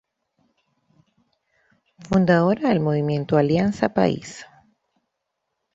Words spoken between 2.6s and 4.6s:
del Movimiento Alianza País.